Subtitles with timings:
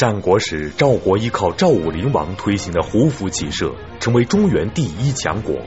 [0.00, 5.58] 战国时，赵国依靠赵武灵王推行的胡服骑射，成为中原第一强国。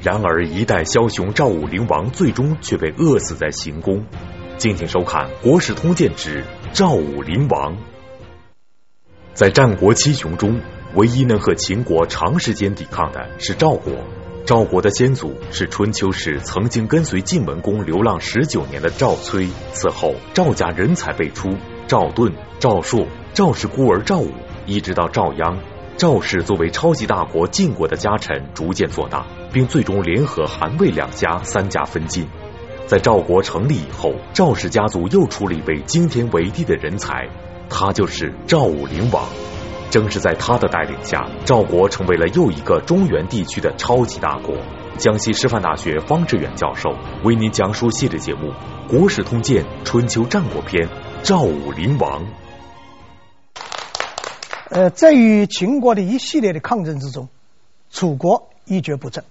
[0.00, 4.06] 然而，一代枭雄赵武灵王最终却被饿死在行宫。
[4.56, 7.74] 敬请收看《国史通鉴之赵武灵王》。
[9.34, 10.62] 在战国七雄中，
[10.94, 13.92] 唯一能和秦国长时间抵抗的是赵国。
[14.46, 21.50] 赵国的先祖是春秋时曾经跟随晋文公流浪十九年的赵崔，此后赵家人才辈出，
[21.86, 24.30] 赵盾、赵朔、赵氏孤儿赵武，
[24.64, 25.56] 一直到赵鞅，
[25.96, 32.28] 赵氏作为超级大国晋国的家臣逐渐做大，并最终联合韩魏两家三家分晋。
[32.86, 37.28] 在赵国成立以后，赵氏家族又出了一位惊天为地的人才，
[37.68, 39.24] 他就是赵武灵王。
[39.90, 44.54] 正是在他的带领下，赵国成为了又一个中原地区的超级大国。
[44.96, 46.88] 江西师范大学方志远教授
[47.24, 48.52] 为您讲述系列节目
[48.88, 50.86] 《国史通鉴·春秋战国篇》
[51.24, 52.22] 赵武灵王。
[54.74, 57.28] 呃，在与秦国的一系列的抗争之中，
[57.92, 59.22] 楚国一蹶不振；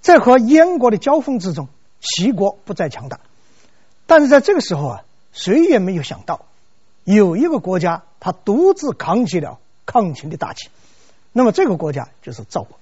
[0.00, 1.66] 在和燕国的交锋之中，
[1.98, 3.18] 齐国不再强大。
[4.06, 6.46] 但是在这个时候啊，谁也没有想到，
[7.02, 8.04] 有一个国家。
[8.20, 10.68] 他独自扛起了抗秦的大旗，
[11.32, 12.78] 那么这个国家就是赵国。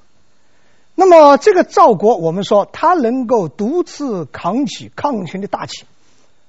[0.94, 5.84] 那么这个赵国，我们说他能够独自扛起抗秦的大旗，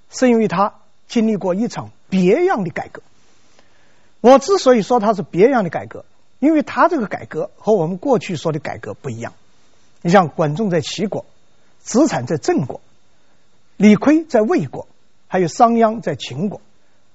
[0.09, 0.75] 是因为他
[1.07, 3.01] 经历过一场别样的改革。
[4.25, 6.03] 我之所以说他是别样的改革，
[6.39, 9.33] 因为他这个改革和我们过去说的改革不一样。
[10.01, 11.27] 你像管仲在齐国，
[11.77, 12.81] 子产在郑国，
[13.77, 14.87] 李悝在魏国，
[15.27, 16.59] 还有商鞅在秦国，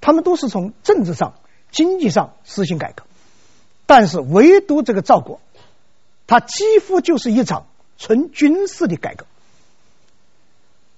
[0.00, 1.34] 他们都是从政治上。
[1.72, 3.04] 经济上实行改革，
[3.86, 5.40] 但是唯独这个赵国，
[6.28, 7.66] 它几乎就是一场
[7.98, 9.26] 纯军事的改革。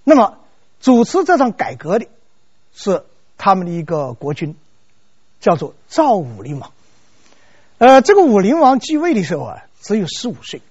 [0.05, 0.37] 那么
[0.83, 2.07] 主持这场改革的
[2.75, 3.05] 是
[3.39, 4.57] 他们的一个国君，
[5.43, 6.73] 叫做赵武灵王。
[7.77, 10.63] 呃，这个武灵王继位的时候啊，只有十五岁，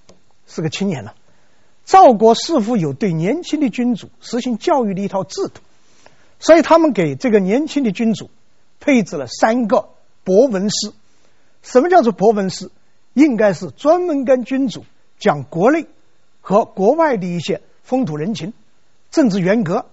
[0.48, 1.14] 是个青年了。
[1.86, 5.62] 赵国似乎有对年轻的君主实行教育的一套制度，
[6.40, 8.32] 所以他们给这个年轻的君主。
[8.84, 9.90] 配置了三个
[10.24, 10.92] 博闻师。
[11.62, 12.72] 什么叫做博闻师？
[13.14, 14.86] 应该是专门跟君主
[15.20, 15.86] 讲国内
[16.42, 18.54] 和国外的一些风土人情、
[19.12, 19.86] 政治原格、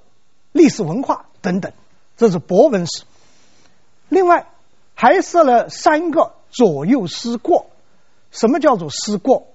[0.52, 1.74] 历史文化等等，
[2.16, 3.02] 这是博闻师。
[4.08, 4.46] 另外
[5.00, 7.66] 还设了三个左右师过。
[8.32, 9.46] 什么叫做师过？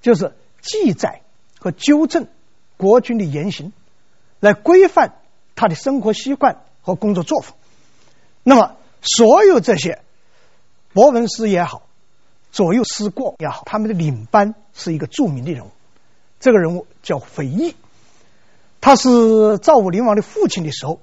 [0.00, 0.32] 就是
[0.62, 1.22] 记载
[1.58, 2.28] 和纠正
[2.76, 3.72] 国君的言行，
[4.38, 5.16] 来规范
[5.56, 7.56] 他的生活习惯和工作作风。
[8.44, 10.02] 那么，所有这些
[10.92, 11.82] 博文师也好，
[12.52, 15.70] 左右师过也好，他们的领班是一个著名的人物。
[16.38, 17.74] 这个人物叫肥义，
[18.80, 21.00] 他是赵武灵王的父亲的时候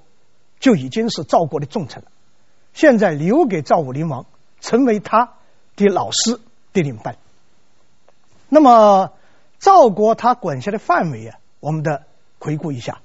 [0.58, 2.08] 就已经是赵国的重臣了。
[2.74, 4.26] 现在留给赵武灵王
[4.60, 5.32] 成为他
[5.76, 6.38] 的老师
[6.74, 7.16] 的领班。
[8.50, 9.12] 那么，
[9.58, 12.02] 赵国他管辖的范围啊，我们的
[12.38, 13.00] 回顾一下，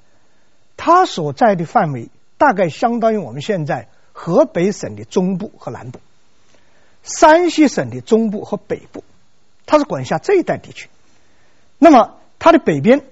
[0.75, 3.88] 他所在的范围大概相当于我们现在。
[4.12, 6.00] 河北省的中部和南部，
[7.03, 9.06] 山西省的中部和北部，
[9.66, 10.90] 它是管辖这一带地区。
[11.78, 13.06] 那么它的北边、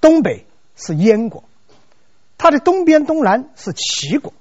[0.00, 1.44] 东北是燕国，
[2.36, 4.32] 它的东边、东南是齐国，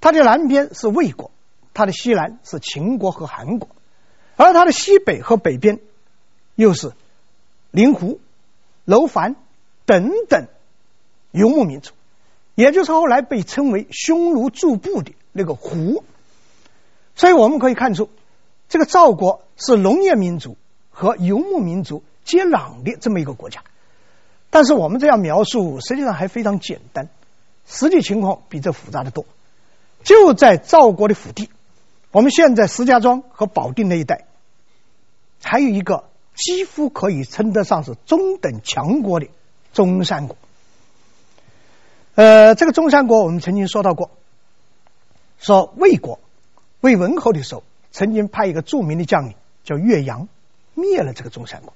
[0.00, 1.30] 它的南边是魏国，
[1.74, 3.68] 它的西南是秦国和韩国，
[4.36, 5.80] 而它的西北和北边
[6.54, 6.92] 又是
[7.70, 8.20] 灵狐、
[8.84, 9.36] 楼烦
[9.84, 10.46] 等等
[11.30, 11.92] 游牧民族。
[12.54, 16.02] 也就是后来被称为匈奴驻部的那个胡，
[17.14, 18.10] 所以我们可以看出，
[18.68, 20.56] 这个赵国是农业民族
[20.90, 23.62] 和游牧民族接壤的这么一个国家。
[24.50, 27.08] 但是我们这样描述实际上还非常简单，
[27.64, 29.24] 实际情况比这复杂的多。
[30.08, 31.50] 就在赵国的腹地，
[32.12, 34.24] 我们现在石家庄和保定那一带，
[35.42, 36.04] 还有一个
[36.34, 39.26] 几乎可以称得上是中等强国的
[39.74, 40.38] 中山国。
[42.14, 44.10] 呃，这个中山国我们曾经说到过，
[45.38, 46.20] 说魏国
[46.80, 50.26] 魏文侯的时候，曾经派一个著名的将领叫岳阳
[50.72, 51.74] 灭了这个中山国。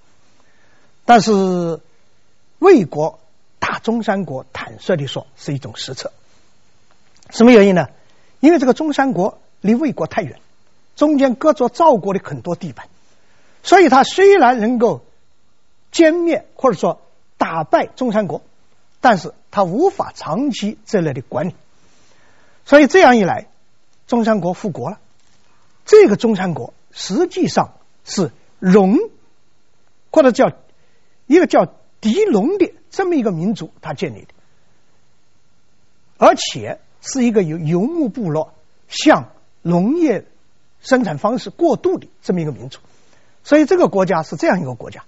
[1.05, 1.81] 但是
[2.59, 3.21] 魏国
[3.59, 6.13] 打中山国，坦率的说是一种失策。
[7.29, 7.89] 什么原因呢？
[8.43, 10.39] 因为这个中山国离魏国太远，
[10.97, 12.89] 中间隔着赵国的很多地盘，
[13.63, 15.03] 所以他虽然能够
[15.91, 17.01] 歼灭或者说
[17.39, 18.43] 打败中山国。
[19.05, 21.57] 但是他无法长期这类的管理，
[22.65, 23.49] 所以这样一来，
[24.07, 25.01] 中山国复国了。
[25.85, 27.73] 这个中山国实际上
[28.05, 28.31] 是
[28.61, 29.11] 戎，
[30.13, 30.53] 或者叫
[31.27, 31.67] 一个叫
[32.01, 34.29] 狄戎的这么一个民族他建立的，
[36.19, 38.55] 而且是一个由游牧部落
[38.89, 40.25] 向农业
[40.81, 42.79] 生产方式过渡的这么一个民族。
[43.45, 45.05] 所以这个国家是这样一个国家。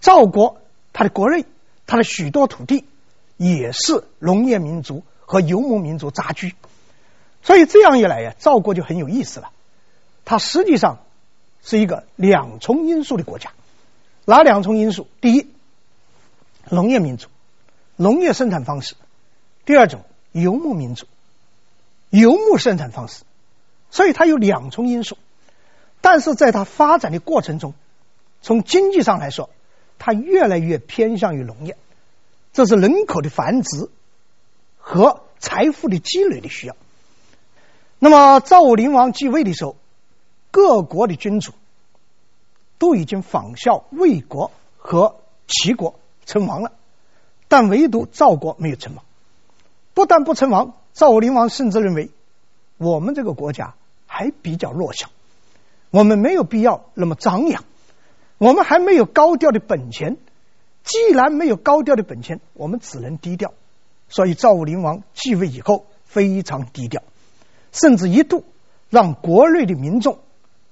[0.00, 0.60] 赵国
[0.92, 1.44] 它的国内，
[1.86, 2.84] 它的许多土地
[3.36, 6.54] 也是农业民族和游牧民族杂居。
[7.42, 9.50] 所以这样一来呀，赵国就很有意思了。
[10.24, 10.98] 它实际上
[11.62, 13.50] 是一个两重因素的国家。
[14.24, 15.08] 哪两重因素？
[15.20, 15.48] 第一，
[16.68, 17.28] 农业民族，
[17.96, 18.94] 农业生产方式；
[19.64, 20.02] 第二种，
[20.32, 21.06] 游牧民族，
[22.10, 23.24] 游牧生产方式。
[23.90, 25.16] 所以它有两重因素。
[26.00, 27.74] 但是在它发展的过程中，
[28.42, 29.50] 从经济上来说，
[29.98, 31.76] 它越来越偏向于农业，
[32.52, 33.88] 这是人口的繁殖
[34.78, 36.76] 和财富的积累的需要。
[37.98, 39.76] 那么赵武灵王继位的时候，
[40.52, 41.52] 各国的君主
[42.78, 45.16] 都已经仿效魏国和
[45.48, 46.72] 齐国称王了，
[47.48, 49.04] 但唯独赵国没有称王。
[49.98, 52.12] 不但不称王，赵武灵王甚至认为
[52.76, 53.74] 我们这个国家
[54.06, 55.10] 还比较弱小，
[55.90, 57.64] 我们没有必要那么张扬，
[58.38, 60.16] 我们还没有高调的本钱。
[60.84, 63.54] 既然没有高调的本钱，我们只能低调。
[64.08, 67.02] 所以赵武灵王继位以后非常低调。
[67.72, 68.44] 甚至一度
[68.90, 70.20] 让国内的民众、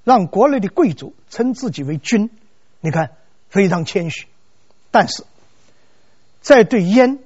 [0.04, 2.30] 让国内的贵族称自己为君，
[2.78, 3.10] 你看
[3.48, 4.28] 非常谦虚。
[4.92, 5.24] 但是
[6.42, 7.18] 在对燕、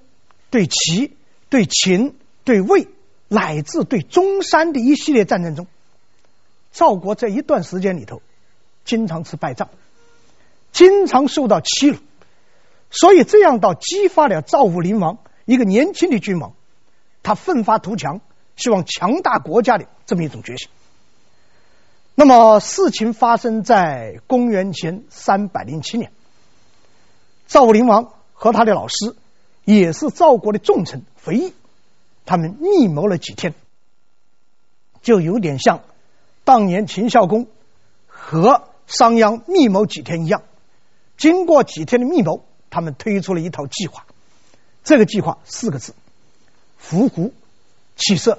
[0.49, 1.14] 对齐、
[1.50, 2.88] 对秦、对魏，
[3.29, 5.67] 乃至对中山的一系列战争中，
[6.73, 8.23] 赵国在一段时间里头
[8.87, 9.69] 经常吃败仗，
[10.73, 11.99] 经常受到欺辱，
[12.91, 16.55] 所以这样倒激发了赵武灵王一个年轻的君王，
[17.23, 18.23] 他奋发图强。
[18.56, 20.69] 希望强大国家的这么一种决心。
[22.14, 26.12] 那么事情发生在公元前三百零七年，
[27.47, 29.17] 赵武灵王和他的老师，
[29.64, 31.53] 也是赵国的重臣回忆，
[32.25, 33.55] 他们密谋了几天，
[35.03, 35.83] 就有点像
[36.45, 37.47] 当年秦孝公
[38.07, 40.43] 和商鞅密谋几天一样。
[41.17, 44.07] 经过几天的密谋，他们推出了一套计划。
[44.83, 45.95] 这个计划四个字：
[46.81, 47.35] 胡胡
[47.97, 48.39] 骑射。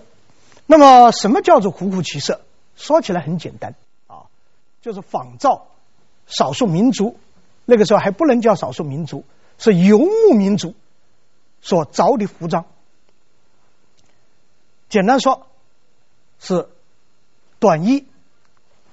[0.65, 2.41] 那么，什么叫做胡胡骑射？
[2.75, 3.75] 说起来很简单
[4.07, 4.25] 啊，
[4.81, 5.67] 就是仿照
[6.25, 7.17] 少数民族，
[7.65, 9.23] 那个时候还不能叫少数民族，
[9.59, 10.73] 是游牧民族
[11.61, 12.65] 所着的服装。
[14.89, 15.47] 简单说，
[16.39, 16.67] 是
[17.59, 18.05] 短衣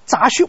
[0.06, 0.48] 杂袖，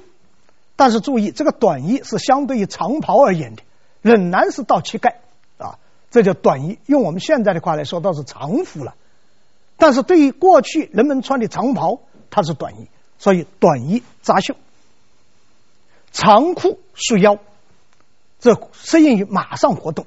[0.76, 3.64] 但是注意，这个短衣是相对于长袍而言的，
[4.02, 5.22] 仍然是到膝盖
[5.58, 5.80] 啊，
[6.12, 6.78] 这叫短衣。
[6.86, 8.96] 用我们现在的话来说，倒是长服了。
[9.78, 12.88] 但是对于过去人们穿的长袍，它是短衣，
[13.18, 14.56] 所以短衣扎袖，
[16.12, 17.40] 长裤束腰，
[18.40, 20.06] 这适应于马上活动。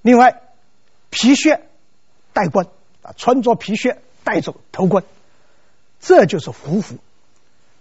[0.00, 0.40] 另外，
[1.10, 1.66] 皮靴
[2.32, 2.66] 戴冠
[3.02, 5.04] 啊，穿着皮靴戴着头冠，
[6.00, 6.96] 这就是胡服。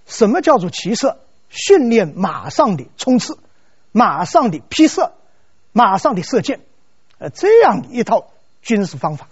[0.06, 1.20] 什么叫做骑射？
[1.50, 3.38] 训练马上的冲刺，
[3.94, 5.14] 马上的劈射，
[5.72, 6.60] 马上的射箭，
[7.20, 8.32] 呃，这样一套
[8.62, 9.30] 军事方法。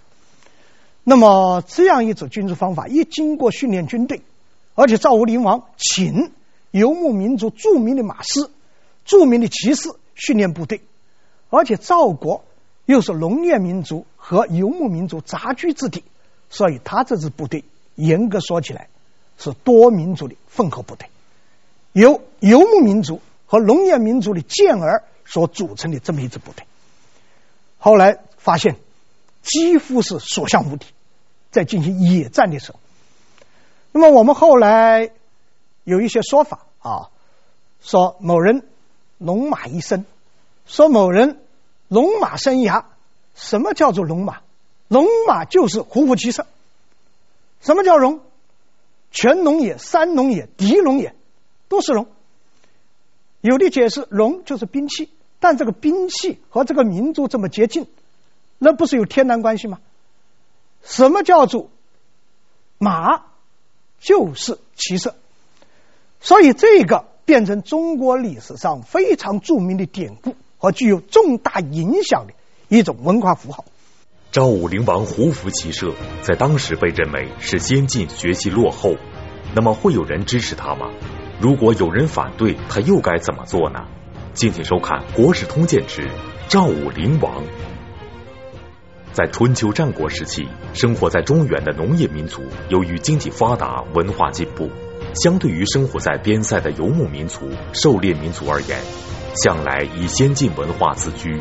[1.04, 4.22] 那么这样一种军事方法，一经过训练军队，
[4.74, 6.32] 而且赵武灵王请
[6.70, 8.48] 游牧民族著名的马师、
[9.04, 10.80] 著名的骑士训练部队，
[11.50, 12.44] 而且赵国
[12.86, 16.02] 又是农业民族和游牧民族杂居之地，
[16.48, 18.88] 所以他这支部队严格说起来
[19.36, 21.10] 是多民族的混合部队，
[21.92, 26.64] 由游牧民族和农业民族的健儿所组成的这么一支部队。
[27.78, 28.76] 后来发现
[29.42, 30.86] 几乎是所向无敌。
[31.52, 32.78] 在进行野战的时候，
[33.92, 35.10] 那么我们后来
[35.84, 37.08] 有一些说法啊，
[37.80, 38.62] 说某人
[39.16, 40.04] 龙马一生，
[40.66, 41.40] 说某人
[41.88, 42.84] 龙马生涯。
[43.34, 44.38] 什么叫做龙马？
[44.88, 46.46] 龙马就是虎虎骑射。
[47.60, 48.20] 什么叫龙？
[49.10, 51.14] 全龙也，三龙也，狄龙也，
[51.68, 52.06] 都是龙。
[53.40, 57.86] 有的解释龙就是兵器，但这个兵器和这个民族这么接近，
[58.58, 59.78] 那不是有天然关系吗？
[60.82, 61.70] 什么叫做
[62.78, 63.22] 马？
[63.98, 65.14] 就是骑射，
[66.20, 72.34] 所以这个变成中国历史上非常著名的典故和具有重大影响的
[72.68, 73.64] 一种文化符号。
[74.32, 75.92] 赵武灵王胡服骑射，
[76.22, 78.96] 在当时被认为是先进、学习落后。
[79.54, 80.90] 那么会有人支持他吗？
[81.40, 83.86] 如果有人反对，他又该怎么做呢？
[84.34, 86.10] 敬请收看《国史通鉴之
[86.48, 87.44] 赵武灵王》。
[89.12, 94.68] 在春秋战国时期，生活在中原的农业民族，由于经济发达、文化进步，
[95.16, 98.78] 相对于生活在边塞的游牧民族、狩猎民族而言，
[99.34, 101.40] 向来以先进文化自居。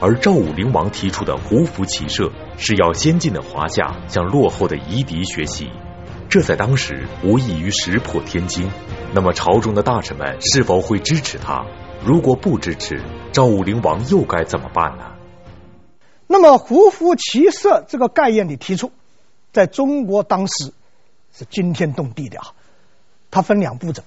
[0.00, 5.70] 而赵武灵王提出的胡服骑射，是要先进的华夏向落后的夷狄学习。
[6.28, 8.68] 这在当时无异于石破天惊。
[9.14, 11.64] 那么朝中的大臣们是否会支持他？
[12.04, 15.04] 如果不支持，赵武灵王又该怎么办呢？
[16.26, 18.90] 那么胡服骑射这个概念的提出，
[19.52, 20.72] 在中国当时
[21.32, 22.52] 是惊天动地的啊！
[23.36, 24.02] 它分两步走。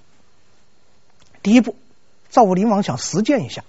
[1.44, 1.76] 第一步，
[2.32, 3.64] 赵武灵王想实践一下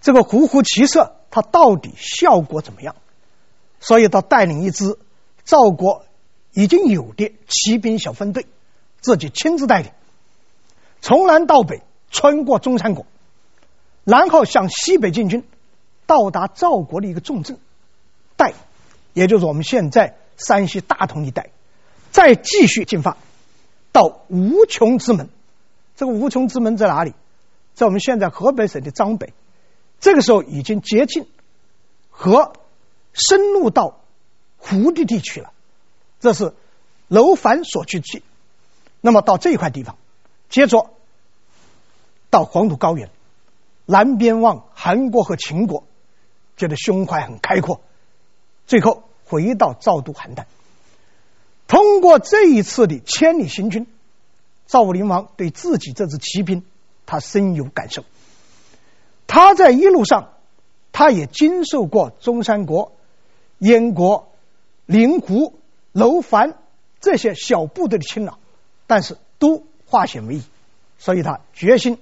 [0.00, 2.94] 这个胡服骑射，它到底效果怎么样？
[3.80, 5.00] 所以他带领一支
[5.44, 6.04] 赵国
[6.52, 8.46] 已经有的骑兵小分队，
[9.00, 9.90] 自己亲自带领，
[11.00, 13.04] 从南到北穿过中山国，
[14.04, 15.44] 然后向西北进军，
[16.06, 17.58] 到达赵国的一个重镇
[18.36, 18.54] 代，
[19.12, 21.50] 也就是我们现在山西大同一带，
[22.12, 23.16] 再继续进发
[23.92, 25.28] 到无穷之门。
[25.96, 27.14] 这个无穷之门在哪里？
[27.74, 29.32] 在我们现在河北省的张北。
[30.00, 31.28] 这个时候已经接近
[32.10, 32.52] 和。
[33.14, 34.00] 深入到
[34.56, 35.52] 湖的地区了，
[36.18, 36.54] 这是
[37.08, 38.24] 楼烦所居之地。
[39.02, 39.98] 那么到这一块地方，
[40.48, 40.90] 接着
[42.30, 43.10] 到黄土高原，
[43.84, 45.84] 南边望韩国和秦国，
[46.56, 47.82] 觉得胸怀很开阔。
[48.66, 50.46] 最后回到赵都邯郸。
[51.72, 53.86] 通过这一次的千里行军，
[54.66, 56.66] 赵武灵王对自己这支骑兵，
[57.06, 58.04] 他深有感受。
[59.26, 60.34] 他在一路上，
[60.92, 62.92] 他也经受过中山国。
[63.56, 64.30] 燕国、
[64.84, 65.54] 灵狐、
[65.92, 66.58] 楼烦
[67.00, 68.38] 这些小部队的侵扰，
[68.86, 70.42] 但是都化险为夷，
[70.98, 71.96] 所以他决心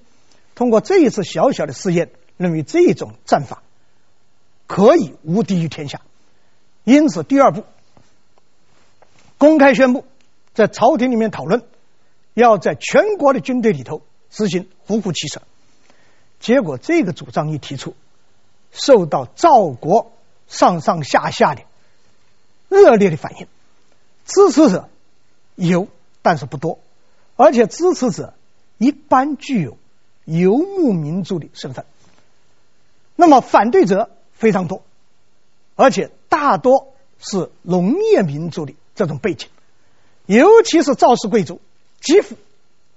[0.57, 3.63] 通过这一次小小的试验，认为这种战法
[4.67, 6.01] 可以无敌于天下。
[6.83, 7.63] 因此，第二步
[9.41, 10.05] 公开宣布，
[10.55, 11.65] 在朝廷里面讨论，
[12.35, 15.43] 要在全国的军队里头实行胡服骑射。
[16.39, 17.97] 结果，这个主张一提出，
[18.71, 20.13] 受到赵国。
[20.51, 21.63] 上上下下的
[22.69, 23.47] 热烈的反应，
[24.25, 24.89] 支持者
[25.55, 25.87] 有，
[26.23, 26.81] 但是不多，
[27.37, 28.35] 而且支持者
[28.77, 29.79] 一般具有
[30.25, 31.85] 游牧民族的身份。
[33.15, 34.83] 那么反对者非常多，
[35.77, 39.49] 而且大多是农业民族的这种背景，
[40.27, 41.61] 尤其是赵氏贵族
[42.01, 42.37] 几乎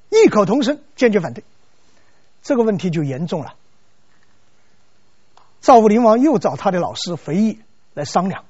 [0.09, 1.43] 异口同声坚决反对，
[2.41, 3.55] 这个问题就严重了。
[5.61, 7.59] 赵武灵王又找他的老师肥义
[7.93, 8.43] 来商量，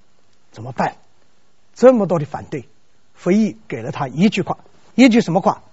[0.52, 0.96] 怎么办？
[1.76, 2.68] 这么多的反对，
[3.14, 4.58] 肥义给了他一句话，
[4.96, 5.64] 一句什么话？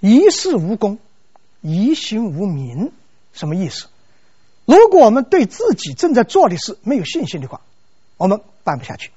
[0.00, 0.98] 一事无功，
[1.60, 2.92] 一心无名。
[3.32, 3.88] 什么意思？
[4.64, 7.60] 如果我们对自己正在做的事没有信心的话，
[8.16, 9.10] 我们办不下去；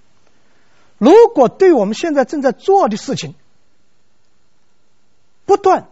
[1.02, 3.34] 如果对我们现在正在做的事情
[5.46, 5.88] 不断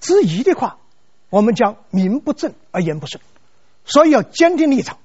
[0.00, 0.78] 质疑的话，
[1.30, 3.22] 我们将名不正而言不顺。
[3.84, 4.98] 所以要坚定立场。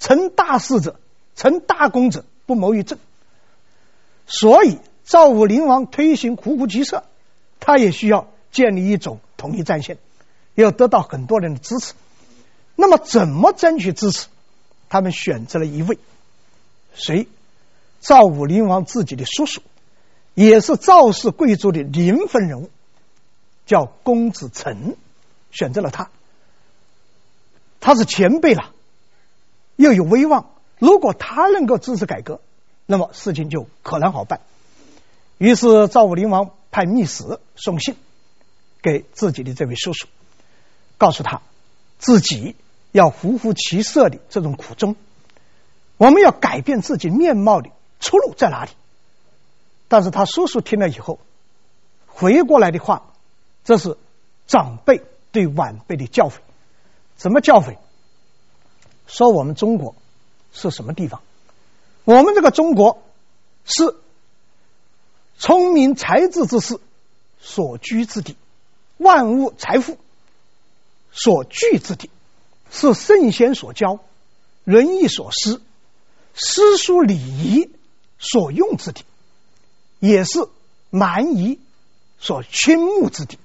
[0.00, 0.98] 成大事者，
[1.36, 2.98] 成大功者，不谋于政。
[4.26, 7.04] 所以赵武灵王推行胡服骑射，
[7.60, 9.98] 他也需要建立一种统一战线，
[10.56, 11.94] 要得到很多人的支持。
[12.74, 14.26] 那么怎么争取支持？
[14.88, 16.00] 他们选择了一位
[16.94, 17.28] 谁？
[18.00, 19.62] 赵武灵王自己的叔叔，
[20.34, 22.70] 也是赵氏贵族的灵魂人物，
[23.66, 24.96] 叫公子成，
[25.50, 26.10] 选择了他。
[27.80, 28.72] 他是前辈了。
[29.76, 30.50] 又有威望，
[30.80, 32.40] 如果他能够支持改革，
[32.84, 34.40] 那么事情就可能好办。
[35.36, 37.94] 于是赵武灵王派密使送信
[38.82, 40.08] 给自己的这位叔叔，
[40.96, 41.42] 告诉他
[41.96, 42.56] 自己
[42.90, 44.96] 要胡服骑射的这种苦衷，
[45.96, 48.70] 我们要改变自己面貌的出路在哪里？
[49.88, 51.18] 但是他叔叔听了以后，
[52.06, 53.10] 回过来的话，
[53.64, 53.96] 这是
[54.46, 55.02] 长辈
[55.32, 56.34] 对晚辈的教诲，
[57.16, 57.76] 怎么教诲？
[59.06, 59.94] 说我们中国
[60.52, 61.22] 是什么地方？
[62.04, 63.02] 我们这个中国
[63.64, 63.96] 是
[65.38, 66.78] 聪明才智之士
[67.40, 68.36] 所居之地，
[68.98, 69.96] 万物财富
[71.12, 72.10] 所聚之地，
[72.70, 74.00] 是圣贤所教、
[74.64, 75.62] 仁义所施、
[76.34, 77.70] 诗书礼仪
[78.18, 79.04] 所用之地，
[80.00, 80.48] 也是
[80.90, 81.58] 蛮夷
[82.18, 83.38] 所倾慕之地。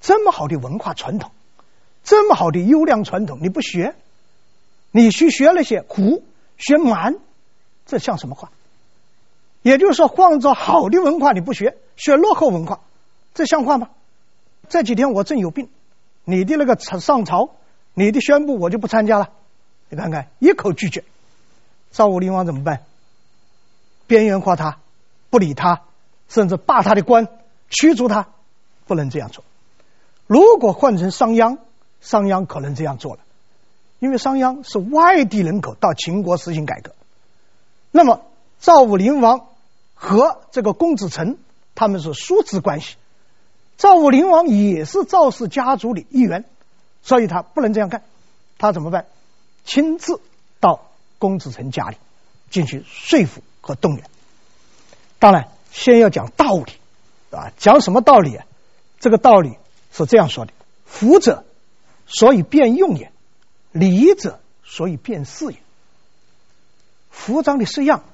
[0.00, 1.30] 这么好的文化传统，
[2.02, 3.94] 这么好的优良传统，你不学？
[4.90, 6.22] 你去学那些胡
[6.58, 7.16] 学蛮，
[7.86, 8.52] 这像什么话？
[9.62, 12.80] 也就是说，换做好的文化你不学，学落后文化，
[13.32, 13.88] 这像话吗？
[14.68, 15.70] 这几天我正有病，
[16.24, 17.50] 你的那个上朝，
[17.94, 19.30] 你的宣布我就不参加了。
[19.88, 21.02] 你看看，一口拒绝。
[21.92, 22.84] 赵武灵王怎么办？
[24.06, 24.78] 边缘化他，
[25.30, 25.82] 不理他，
[26.28, 27.28] 甚至罢他的官，
[27.70, 28.28] 驱逐他，
[28.86, 29.44] 不能这样做。
[30.26, 31.58] 如果换成商鞅，
[32.00, 33.20] 商鞅可能这样做了。
[34.00, 36.94] 因为商鞅是外地人口到秦国实行改革，
[37.90, 38.22] 那么
[38.60, 39.46] 赵武灵王
[39.94, 41.38] 和这个公子成
[41.74, 42.96] 他们是叔侄关系。
[43.78, 46.44] 赵武灵王也是赵氏家族的一员，
[47.02, 48.02] 所以他不能这样干。
[48.58, 49.06] 他怎么办？
[49.64, 50.20] 亲自
[50.60, 51.96] 到公子成家里
[52.50, 54.04] 进行说服和动员。
[55.18, 56.72] 当然，先要讲道理，
[57.30, 58.44] 啊，讲什么道理啊？
[59.00, 59.56] 这个道理
[59.90, 60.52] 是这样说的：
[60.84, 61.44] 服者，
[62.06, 63.08] 所以便用也；
[63.72, 65.58] 礼者，所以便事也。
[67.10, 68.04] 服装的式样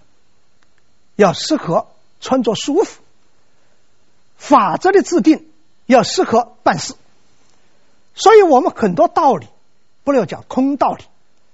[1.16, 1.88] 要适合
[2.20, 3.02] 穿着舒服，
[4.36, 5.48] 法则的制定
[5.86, 6.94] 要适合办事。
[8.14, 9.48] 所以我们很多道理，
[10.04, 11.04] 不要讲空道理，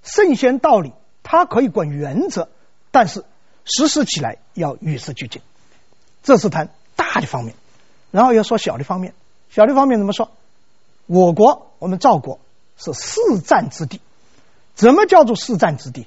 [0.03, 2.49] 圣贤道理，它可以管原则，
[2.91, 3.25] 但是
[3.67, 5.43] 实施起来要与时俱进。
[6.23, 7.55] 这是谈大的方面，
[8.11, 9.13] 然后要说小的方面。
[9.51, 10.31] 小的方面怎么说？
[11.07, 12.41] 我国我们赵国
[12.77, 14.01] 是四战之地，
[14.75, 16.07] 怎么叫做四战之地？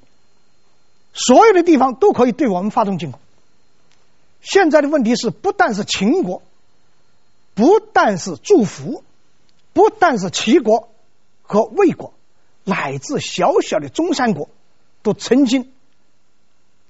[1.13, 3.19] 所有的地方都可以对我们发动进攻。
[4.41, 6.41] 现在的问题是，不但是秦国，
[7.55, 9.03] 不但是祝福，
[9.73, 10.89] 不但是齐国
[11.41, 12.13] 和魏国，
[12.63, 14.49] 乃至小小的中山国，
[15.01, 15.71] 都曾经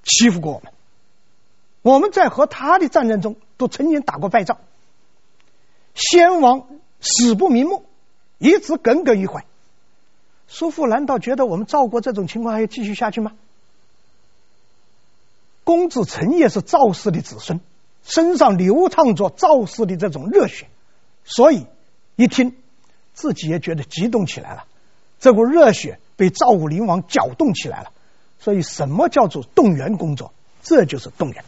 [0.03, 0.71] 欺负过我们。
[1.81, 4.57] 我们在和他的战争中都曾经打过败仗，
[5.95, 6.67] 先王
[6.99, 7.85] 死不瞑目，
[8.37, 9.45] 一直耿耿于怀。
[10.47, 13.33] 叔父难道觉得我们赵国这种情况还要继续下去吗？
[15.63, 17.61] 公子成也是赵氏的子孙，
[18.03, 20.67] 身上流淌着赵氏的这种热血，
[21.23, 21.67] 所以
[22.15, 22.57] 一听
[23.13, 24.65] 自己也觉得激动起来了。
[25.19, 27.91] 这股热血被赵武灵王搅动起来了，
[28.39, 30.33] 所以什么叫做动员工作？
[30.63, 31.43] 这就是动员。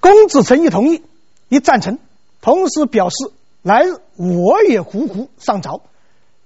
[0.00, 1.02] 公子成一同意，
[1.48, 1.98] 一赞成，
[2.40, 3.16] 同时表示
[3.62, 5.82] 来日我也胡胡上朝。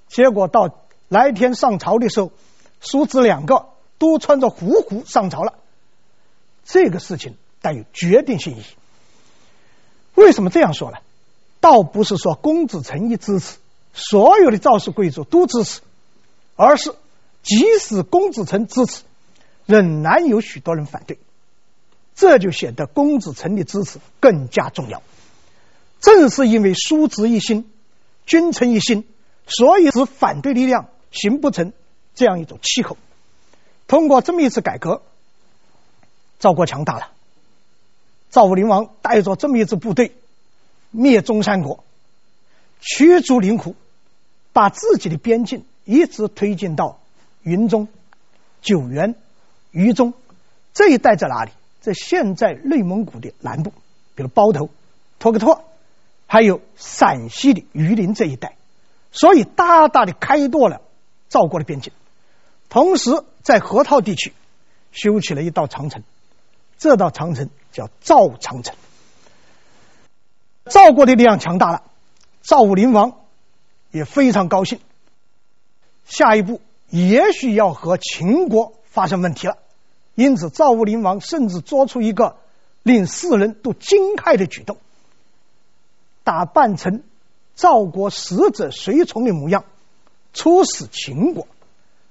[0.08, 2.32] 结果到来天上朝的时候，
[2.80, 3.66] 叔侄两个
[3.98, 5.54] 都穿着胡胡上朝了。
[6.64, 8.64] 这个事情带有决定性意义。
[10.14, 10.98] 为什么这样说呢？
[11.60, 13.56] 倒不是说公子成一支持，
[13.94, 15.80] 所有的赵氏贵族都支持，
[16.56, 16.94] 而是
[17.44, 19.02] 即使公子成支持，
[19.66, 21.18] 仍然有许多人反对，
[22.16, 25.02] 这就显得公子成的支持更加重要。
[26.00, 27.70] 正是因为叔侄一心，
[28.26, 29.06] 君臣一心，
[29.46, 31.72] 所以使反对力量形不成
[32.14, 32.96] 这样一种气候。
[33.86, 35.02] 通过这么一次改革。
[36.40, 37.08] 赵国强大了，
[38.30, 40.14] 赵武灵王带着这么一支部队
[40.90, 41.84] 灭中山国，
[42.80, 43.76] 驱逐灵狐，
[44.52, 46.98] 把自己的边境一直推进到
[47.44, 47.86] 云中、
[48.60, 49.14] 九原、
[49.70, 50.12] 于中
[50.72, 51.52] 这一带在哪里？
[51.80, 53.70] 在现在内蒙古的南部，
[54.14, 54.70] 比如包头、
[55.18, 55.64] 托克托，
[56.26, 58.56] 还有陕西的榆林这一带，
[59.12, 60.80] 所以大大的开拓了
[61.28, 61.92] 赵国的边境，
[62.70, 64.32] 同时在河套地区
[64.92, 66.02] 修起了一道长城。
[66.78, 68.74] 这道长城叫赵长城。
[70.64, 71.82] 赵国的力量强大了，
[72.42, 73.12] 赵武灵王
[73.90, 74.80] 也非常高兴。
[76.06, 76.62] 下一步
[76.94, 79.58] 也许要和秦国发生问题了，
[80.14, 82.36] 因此赵武灵王甚至做出一个
[82.84, 84.76] 令世人都惊骇的举动：
[86.22, 87.02] 打扮成
[87.56, 89.64] 赵国使者随从的模样，
[90.32, 91.48] 出使秦国，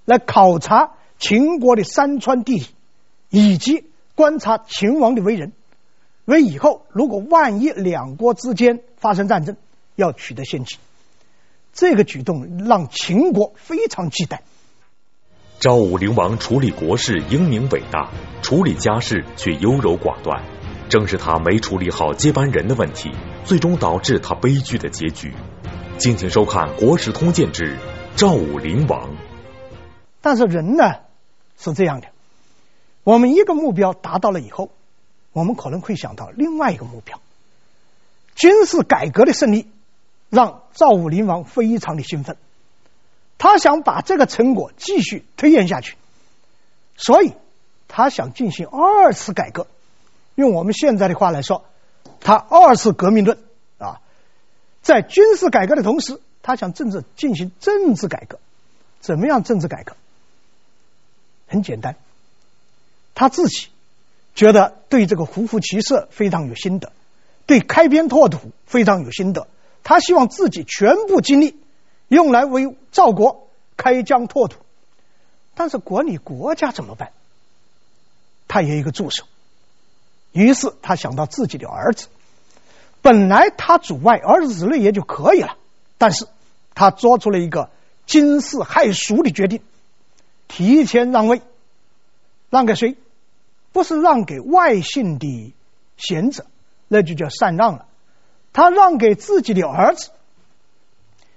[0.03, 2.67] 来考察秦国的山川地理
[3.29, 3.85] 以及。
[4.15, 5.53] 观察秦王的为人，
[6.25, 9.57] 为以后如果万一两国之间发生战争，
[9.95, 10.75] 要取得先机。
[11.73, 14.41] 这个举动让秦国非常忌惮。
[15.63, 20.43] 赵武灵王处理国事英明伟大，处理家事却优柔寡断。
[20.89, 23.09] 正是他没处理好接班人的问题，
[23.45, 25.33] 最终导致他悲剧的结局。
[25.97, 27.77] 敬请收看《国史通鉴之
[28.17, 29.11] 赵武灵王》。
[30.19, 30.95] 但是人呢，
[31.57, 32.07] 是这样的。
[33.05, 34.69] 我们一个目标达到了以后，
[35.31, 37.21] 我们可能会想到另外一个目标。
[38.35, 39.69] 军事改革的胜利
[40.29, 42.35] 让赵武灵王非常的兴奋，
[43.37, 45.97] 他想把这个成果继续推演下去，
[46.95, 47.33] 所以
[47.87, 49.67] 他想进行二次改革。
[50.35, 51.65] 用我们现在的话来说，
[52.21, 53.37] 他二次革命论
[53.77, 54.01] 啊，
[54.81, 58.39] 在军事改革的同时，他想政治进行政治改革。
[58.99, 59.95] 怎么样政治改革？
[61.47, 61.95] 很简单。
[63.13, 63.67] 他自己
[64.33, 66.91] 觉得对这个胡服骑射非常有心得，
[67.45, 69.47] 对开边拓土非常有心得。
[69.83, 71.59] 他希望自己全部精力
[72.13, 74.59] 用来为赵国开疆拓土，
[75.55, 77.11] 但是管理国家怎么办？
[78.47, 79.25] 他有一个助手。
[80.31, 82.07] 于是他想到自己的儿子，
[83.01, 85.57] 本来他主外儿子之内也就可以了，
[85.97, 86.27] 但是
[86.73, 87.69] 他做出了一个
[88.05, 89.61] 惊世骇俗的决定，
[90.47, 91.41] 提前让位。
[92.49, 92.97] 让给谁？
[93.71, 95.55] 不是让给外姓的
[95.97, 96.45] 贤者，
[96.87, 97.87] 那就叫禅让了。
[98.53, 100.11] 他让给自己的儿子，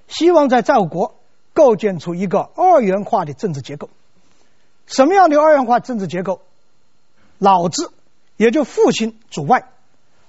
[0.09, 1.14] 希望在赵国
[1.53, 3.90] 构建出一个二元化的政治结构。
[4.87, 6.42] 什么样的二元化政治结构？
[7.38, 7.92] 老子
[8.37, 9.69] 也就父亲主外，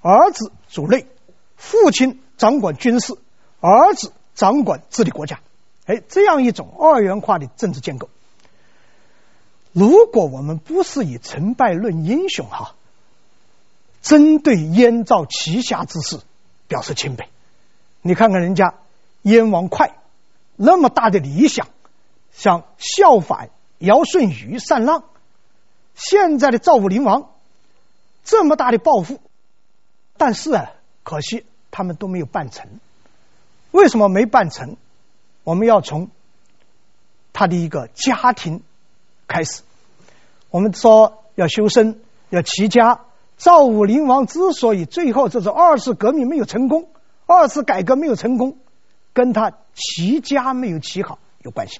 [0.01, 1.05] 儿子主内。
[1.55, 3.15] 父亲掌管军事，
[3.61, 5.39] 儿子掌管治理国家。
[5.85, 8.09] 哎，这样一种二元化的政治建构。
[9.71, 12.75] 如果我们不是以成败论英雄哈，
[14.01, 16.19] 针对燕赵旗下之事
[16.67, 17.29] 表示钦佩。
[18.01, 18.75] 你看看人家
[19.27, 19.91] 燕王哙
[20.55, 21.67] 那么大的理想，
[22.31, 25.03] 想效法尧舜禹禅让，
[25.95, 27.29] 现在的赵武灵王
[28.23, 29.19] 这么大的抱负，
[30.15, 30.71] 但是啊，
[31.03, 32.67] 可惜他们都没有办成。
[33.71, 34.77] 为什么没办成？
[35.43, 36.09] 我们要从
[37.33, 38.63] 他的一个家庭
[39.27, 39.61] 开始。
[40.49, 43.01] 我们说要修身，要齐家。
[43.37, 46.89] 赵武灵王之所以最后这是二次革命没有成功，
[47.25, 48.57] 二次改革没有成功，
[49.17, 51.79] 跟他齐家没有齐好有关系。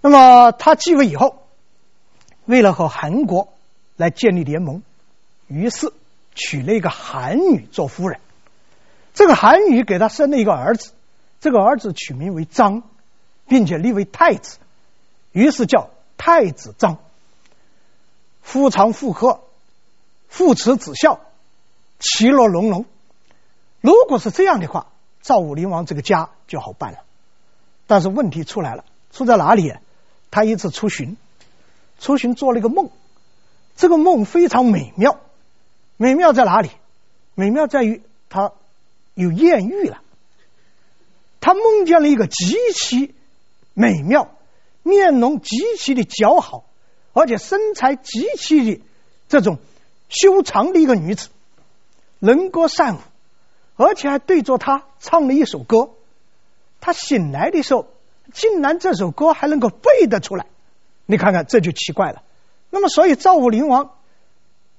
[0.00, 1.42] 那么他继位以后，
[2.44, 3.52] 为了和韩国
[3.96, 4.84] 来建立联盟，
[5.48, 5.92] 于是
[6.36, 8.20] 娶了一个韩女做夫人。
[9.14, 10.92] 这个韩女给他生了一个儿子，
[11.40, 12.84] 这个儿子取名为张，
[13.48, 14.58] 并且立为太子，
[15.32, 16.98] 于是叫太子张。
[18.42, 19.40] 夫唱妇和，
[20.28, 21.18] 父慈子孝，
[21.98, 22.84] 其乐融融。
[23.80, 24.86] 如果是这样的话，
[25.22, 26.98] 赵武灵王这个家就好办了。
[27.86, 29.74] 但是问题出来了，出在哪里？
[30.30, 31.16] 他一次出巡，
[31.98, 32.90] 出巡做了一个梦，
[33.76, 35.18] 这个梦非常美妙。
[35.96, 36.70] 美妙在哪里？
[37.34, 38.52] 美妙在于他
[39.14, 40.00] 有艳遇了。
[41.40, 43.14] 他梦见了一个极其
[43.74, 44.30] 美妙、
[44.82, 46.64] 面容极其的姣好。
[47.12, 48.80] 而且身材极其的
[49.28, 49.58] 这种
[50.08, 51.28] 修长的一个女子，
[52.20, 52.98] 能歌善舞，
[53.80, 55.92] 而且还对着他唱了一首歌。
[56.82, 57.86] 他醒来的时候，
[58.30, 60.44] 竟然这首歌还能够背得出来。
[61.06, 62.22] 你看看，这就奇怪了。
[62.68, 63.92] 那么，所以赵武灵王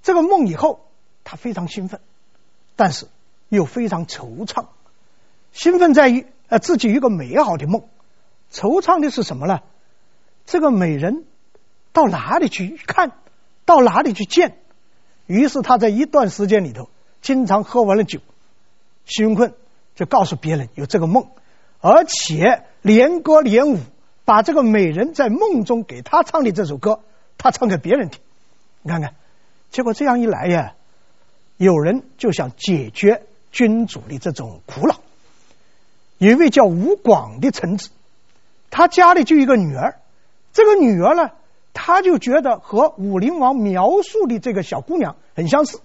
[0.04, 0.86] 这个梦以后，
[1.24, 2.00] 他非常兴奋，
[2.76, 3.08] 但是
[3.50, 4.68] 又非常惆怅。
[5.52, 7.86] 兴奋在于呃自己一个美好的梦，
[8.54, 9.62] 惆怅的是什么呢？
[10.46, 11.26] 这个美人。
[11.94, 13.12] 到哪里去看？
[13.66, 14.58] 到哪里去见？
[15.28, 16.88] 于是他在一段时间里头，
[17.22, 18.22] 经常喝完了酒，
[19.12, 19.54] 徐云坤
[19.96, 21.28] 就告诉别人有这个梦，
[21.82, 23.80] 而且连歌连舞，
[24.24, 27.02] 把这个美人在梦中给他唱的这首歌，
[27.38, 28.22] 他唱给别人听。
[28.82, 29.16] 你看看，
[29.70, 30.76] 结果这样一来呀，
[31.58, 34.96] 有人就想解决君主的这种苦恼。
[36.18, 37.90] 有一位叫吴广的臣子，
[38.70, 40.00] 他家里就一个女儿，
[40.54, 41.32] 这个女儿呢。
[41.74, 45.80] 他就觉得和武灵王描述的这个小姑娘很相似，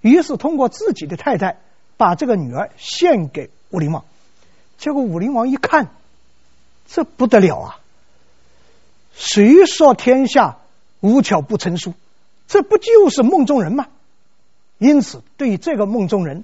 [0.00, 1.58] 于是通过自己的太太
[2.02, 4.04] 把这个女儿献给武林王。
[4.76, 5.90] 结果武林王一看，
[6.88, 7.78] 这不得了啊！
[9.14, 10.56] 谁说天下
[10.98, 11.94] 无巧不成书？
[12.48, 13.86] 这不就是梦中人吗？
[14.78, 16.42] 因此，对于这个梦中人，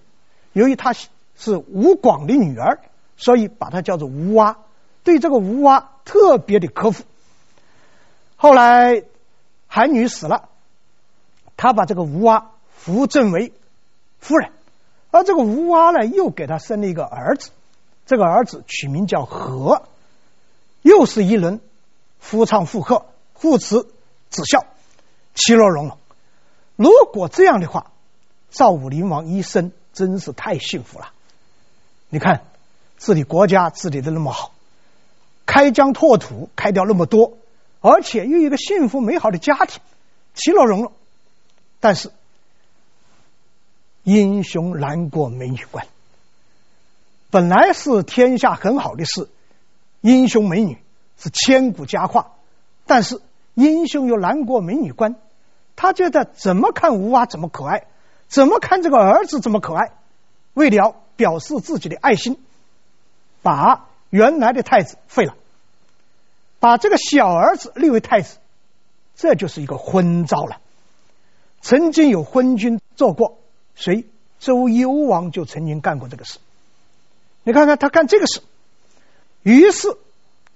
[0.53, 2.79] 由于她是吴广的女儿，
[3.17, 4.59] 所以把她叫做吴娃，
[5.03, 7.03] 对这个吴娃特别的呵护。
[8.37, 9.03] 后来，
[9.67, 10.51] 韩女死了，
[11.57, 13.53] 他把这个吴娃扶正为
[14.21, 14.53] 夫人，
[15.11, 17.51] 而这个吴娃呢，又给他生了一个儿子，
[18.07, 19.83] 这个儿子取名叫和，
[20.83, 21.61] 又是一轮
[22.19, 23.89] 夫唱妇和，父慈
[24.31, 24.67] 子孝，
[25.35, 25.99] 其乐融融。
[26.77, 27.91] 如果这样的话，
[28.51, 31.11] 赵武灵王一生真是太幸福了。
[32.11, 32.43] 你看，
[32.99, 34.53] 治理国家治理的那么好，
[35.47, 37.39] 开疆拓土开掉那么多。
[37.81, 39.81] 而且又一个幸福美好的家庭，
[40.35, 40.93] 其乐融融。
[41.81, 42.11] 但是
[44.09, 45.87] 英雄难过美女关。
[47.29, 49.29] 本来是天下很好的事，
[50.01, 50.79] 英雄美女
[51.19, 52.31] 是千古佳话。
[52.87, 53.21] 但是
[53.53, 55.17] 英雄又难过美女关，
[55.77, 57.85] 他觉得怎么看吴娃怎么可爱，
[58.29, 59.93] 怎么看这个儿子怎么可爱。
[60.55, 62.39] 为了表示自己的爱心，
[63.43, 65.35] 把原来的太子废了。
[66.61, 68.39] 把这个小儿子立为太子，
[69.17, 70.61] 这就是一个昏招了。
[71.61, 73.37] 曾经有昏君做过，
[73.79, 74.05] 谁？
[74.41, 76.41] 周幽王就曾经干过这个事。
[77.45, 78.41] 你看看他干这个事，
[79.43, 79.97] 于是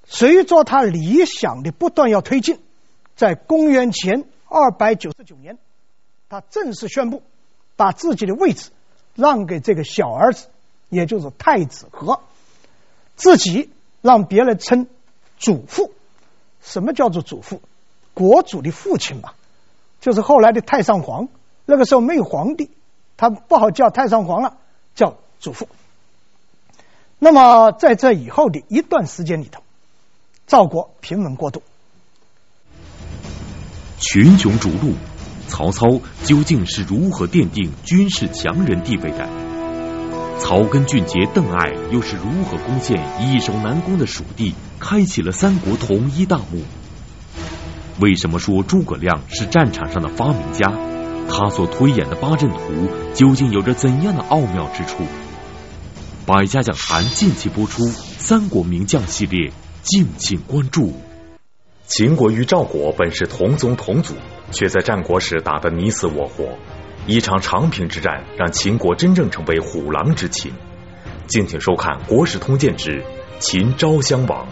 [0.05, 2.59] 随着他理想的不断要推进，
[3.17, 5.57] 在公元前二百九十九年，
[6.29, 7.23] 他正式宣布
[7.77, 8.71] 把自己的位置
[9.15, 10.49] 让给这个小儿子，
[10.89, 12.21] 也就是太子和，
[13.15, 14.89] 自己让别人称。
[15.39, 15.91] 祖父，
[16.63, 17.63] 什么叫做祖父？
[18.15, 19.33] 国主的父亲嘛，
[20.01, 21.29] 就是后来的太上皇。
[21.67, 22.71] 那个时候没有皇帝，
[23.23, 24.57] 他不好叫太上皇了，
[24.97, 25.69] 叫祖父。
[27.21, 29.63] 那么在这以后的一段时间里头，
[30.49, 31.63] 赵国平稳过渡，
[34.01, 34.95] 群雄逐鹿，
[35.47, 39.29] 曹操究竟是如何奠定军事强人地位的？
[40.41, 46.65] 曹根俊杰、邓艾又是如何攻陷易守难攻的蜀地，开启了三国统一大幕？
[48.01, 50.67] 为什么说诸葛亮是战场上的发明家？
[51.29, 52.59] 他所推演的八阵图
[53.15, 55.05] 究竟有着怎样的奥妙之处？
[56.27, 59.51] 百家讲坛近期播出《三国名将》系列，
[59.83, 60.93] 敬请关注。
[61.87, 64.15] 秦国与赵国本是同宗同祖，
[64.51, 66.57] 却在战国时打得你死我活。
[67.07, 70.53] 一场长平之战，让秦国真正成为虎狼之秦。
[71.27, 73.03] 敬请收看《国史通鉴之
[73.41, 74.47] 秦昭襄王》。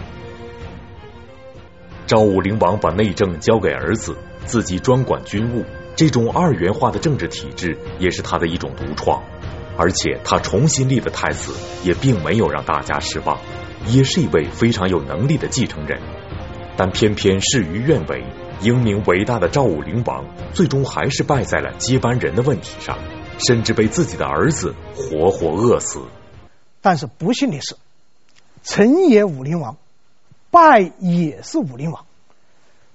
[2.07, 5.65] 赵武灵王把内政交给儿子，自己专管军务，
[5.97, 9.23] 这种二元化的政治体制也是他的一种独创。
[9.77, 13.41] 而且他重新立的太子也并没有让大家失望，
[13.87, 16.03] 也是一位非常有能力的继承人。
[16.77, 18.23] 但偏偏事与愿违，
[18.61, 22.99] 英明伟大的赵武灵王最终还是败在了接班人的问题上，
[23.39, 26.03] 甚至被自己的儿子活活饿死。
[26.83, 27.77] 但是不幸的是，
[28.63, 29.79] 成也武灵王，
[30.51, 32.05] 败也是武灵王。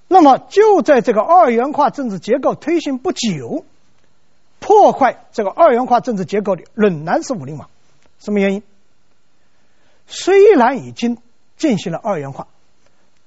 [0.07, 3.65] 那么就在这个二元化政治结构推行不久。
[4.59, 7.69] 破坏这个二元化政治结构的仍然是武灵王，
[8.17, 8.63] 什么原因？
[10.07, 11.19] 虽然已经
[11.55, 12.47] 进行了二元化，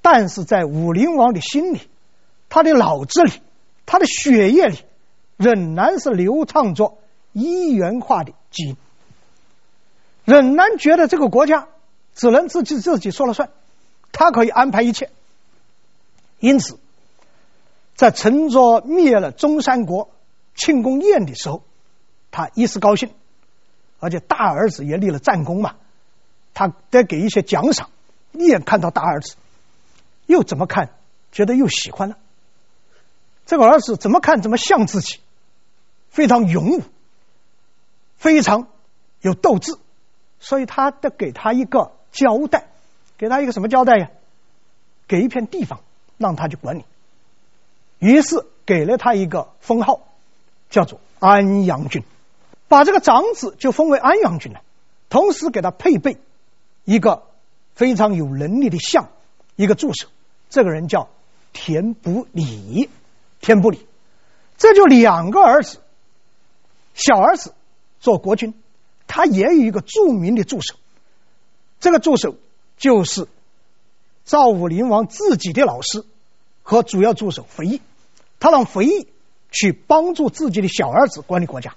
[0.03, 1.83] 但是在武灵王的心里，
[2.49, 3.33] 他的脑子里，
[3.87, 4.79] 他的血液里，
[5.37, 6.99] 仍然是流淌着
[7.33, 8.77] 一元化的基因，
[10.25, 11.69] 仍然觉得这个国家
[12.17, 13.51] 只能自己自己说了算，
[14.11, 15.11] 他可以安排一切。
[16.41, 16.79] 因此，
[17.95, 20.11] 在陈卓灭了中山国。
[20.55, 21.63] 庆功宴的时候，
[22.33, 23.13] 他一时高兴，
[24.01, 25.77] 而且大儿子也立了战功嘛，
[26.53, 27.91] 他得给一些奖赏。
[28.33, 29.37] 一眼看到大儿子，
[30.27, 30.91] 又怎么看，
[31.31, 32.17] 觉得又喜欢了。
[33.47, 35.21] 这个儿子怎么看怎么像自己，
[36.11, 36.83] 非常勇武，
[38.17, 38.67] 非常
[39.21, 39.79] 有斗志，
[40.41, 42.67] 所以他得给他一个交代，
[43.17, 44.11] 给他一个什么交代呀？
[45.07, 45.83] 给一片地方
[46.19, 46.85] 让他去管理。
[47.99, 50.05] 于是给了他一个封号。
[50.71, 52.05] 叫做安阳君，
[52.69, 54.61] 把这个长子就封为安阳君了，
[55.09, 56.19] 同时给他配备
[56.85, 57.23] 一个
[57.75, 59.09] 非常有能力的相，
[59.57, 60.09] 一个助手，
[60.51, 61.09] 这个人叫
[61.55, 62.91] 田不礼。
[63.41, 63.87] 田不礼，
[64.59, 65.81] 这就两个儿子，
[66.93, 67.55] 小儿子
[67.99, 68.53] 做国君，
[69.07, 70.75] 他也有一个著名的助手，
[71.81, 72.35] 这个助手
[72.77, 73.27] 就是
[74.29, 76.05] 赵武灵王自己的老师
[76.63, 77.81] 和主要助手肥义，
[78.39, 79.09] 他让肥义。
[79.51, 81.75] 去帮助自己的小儿子管理国家，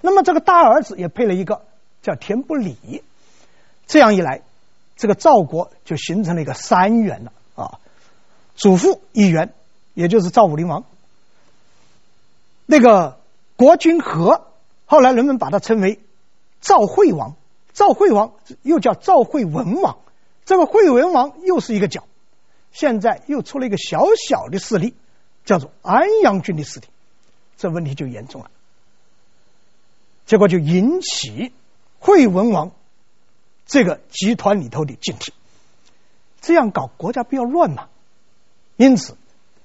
[0.00, 1.62] 那么这个大儿子也配了一个
[2.02, 3.04] 叫田不礼，
[3.86, 4.42] 这样一来，
[4.96, 7.78] 这个赵国就形成了一个三元了啊，
[8.56, 9.54] 祖父一元，
[9.94, 10.82] 也就是赵武灵王，
[12.66, 13.20] 那个
[13.54, 14.48] 国君和，
[14.84, 16.00] 后来人们把他称为
[16.60, 17.36] 赵惠王，
[17.74, 19.98] 赵惠王又叫赵惠文王，
[20.44, 22.04] 这个惠文王又是一个角，
[22.72, 24.94] 现在又出了一个小小的势力，
[25.44, 26.86] 叫做安阳君的势力。
[27.56, 28.50] 这问题就严重了，
[30.26, 31.52] 结果就引起
[31.98, 32.72] 惠文王
[33.64, 35.28] 这个集团里头的警惕，
[36.42, 37.88] 这样搞国家不要乱嘛。
[38.76, 39.16] 因此，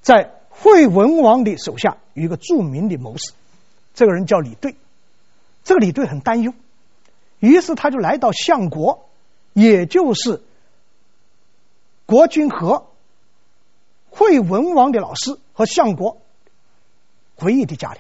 [0.02, 3.32] 在惠文王的手下有一个著名的谋士，
[3.96, 4.76] 这个人叫李兑。
[5.64, 6.54] 这个李兑很担忧，
[7.40, 9.10] 于是他就来到相国，
[9.54, 10.42] 也就是
[12.10, 12.88] 国君和
[14.10, 16.18] 惠文王的老师和相国。
[17.36, 18.00] 回忆的家里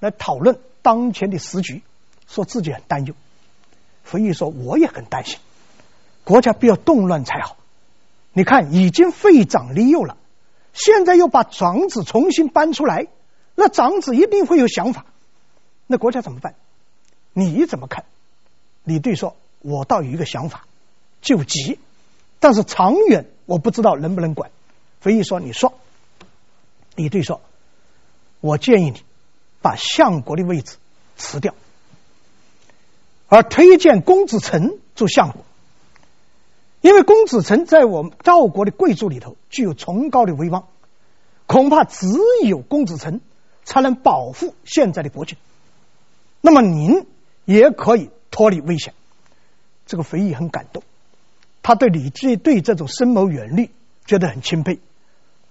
[0.00, 1.82] 来讨论当前的时局，
[2.26, 3.14] 说自己很担忧。
[4.10, 5.38] 回忆说：“我也很担心，
[6.24, 7.58] 国家不要动乱才好。
[8.32, 10.16] 你看，已经废长立幼了，
[10.72, 13.06] 现在又把长子重新搬出来，
[13.54, 15.04] 那长子一定会有想法。
[15.86, 16.54] 那国家怎么办？
[17.34, 18.06] 你怎么看？”
[18.84, 20.66] 李兑说：“我倒有一个想法，
[21.20, 21.78] 救急，
[22.40, 24.50] 但是长远我不知道能不能管。”
[25.02, 25.74] 回忆说：“你说。”
[26.96, 27.40] 李兑说。
[28.42, 29.02] 我建议你
[29.60, 30.76] 把相国的位置
[31.16, 31.54] 辞掉，
[33.28, 35.42] 而推荐公子成做相国，
[36.80, 40.68] 因为公子成在我们赵国的贵族里头具有崇高的威望，
[41.46, 42.06] 恐怕只
[42.44, 43.20] 有公子成
[43.64, 45.36] 才能保护现在的国君。
[46.40, 47.06] 那么您
[47.46, 48.94] 也可以脱离危险。
[49.86, 50.84] 这个肥义很感动，
[51.66, 53.70] 他对李兑对这种深谋远虑
[54.04, 54.78] 觉得很钦佩，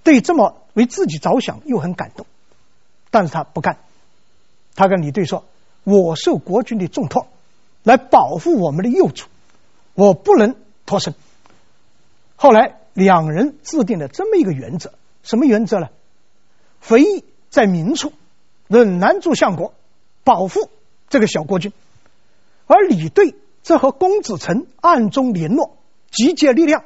[0.02, 2.26] 对这么为自己着想又很感动。
[3.12, 3.80] 但是他不干，
[4.76, 5.44] 他跟李队说
[5.84, 7.28] ：“我受国君的重托，
[7.84, 9.26] 来保护我们的幼主，
[9.94, 11.16] 我不能脱身。
[12.38, 15.90] 后来两人制定了这么一个原则，什么原则呢？
[16.80, 18.14] 肥义在明处
[18.70, 19.74] 仍拦住相国，
[20.24, 20.70] 保护
[21.10, 21.74] 这个小国君，
[22.68, 25.75] 而李队则和公子成暗中联络，
[26.16, 26.84] 集结力量。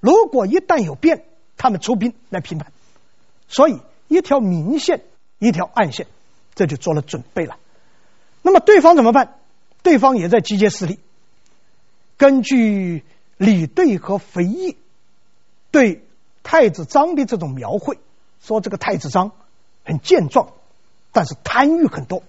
[0.00, 1.24] 如果一旦有变，
[1.56, 2.72] 他们出兵来平叛。
[3.48, 5.02] 所以一条明线，
[5.38, 6.06] 一条暗线，
[6.54, 7.58] 这就做了准备了。
[8.42, 9.34] 那么对方怎么办？
[9.82, 10.98] 对方也在集结势力。
[12.16, 13.04] 根据
[13.36, 14.76] 李队和肥义
[15.70, 16.04] 对
[16.42, 17.98] 太子章的这种描绘，
[18.40, 19.32] 说这个太子章
[19.84, 20.52] 很健壮，
[21.12, 22.22] 但是贪欲很多。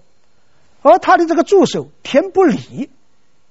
[0.82, 2.88] 而他的这个助手田不礼，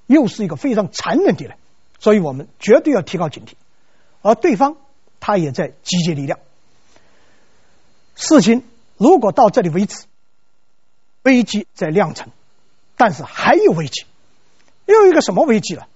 [0.08, 1.58] 又是一个非常残忍的人，
[2.00, 3.54] 所以我们绝对要提高警惕。
[4.22, 4.78] 而对方
[5.20, 6.40] 他也在集结力量。
[8.16, 8.64] 事情
[8.98, 10.06] 如果到这里为止，
[11.24, 12.30] 危机在酿成，
[12.98, 14.06] 但是还有危机，
[14.86, 15.88] 又一个什么危机了？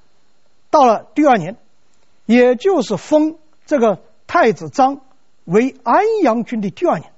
[0.70, 1.58] 到了第二年，
[2.26, 5.02] 也就是封这个太子张
[5.46, 7.12] 为安阳君的第二年，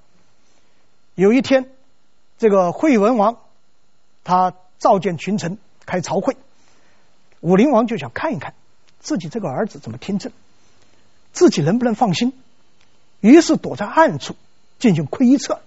[1.13, 1.69] 有一天，
[2.37, 3.37] 这个惠文王。
[4.27, 6.35] 他召见群臣开朝会，
[7.41, 8.55] 武灵王就想看一看
[9.05, 10.31] 自己这个儿子怎么听政，
[11.31, 12.33] 自己能不能放心，
[13.19, 14.35] 于是躲在暗处
[14.79, 15.61] 进行窥测，